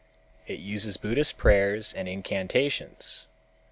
[0.47, 3.27] It uses Buddhist prayers and incantations.